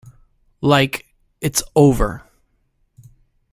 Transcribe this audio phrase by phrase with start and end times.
[0.61, 1.05] Like,
[1.41, 2.23] 'It's over!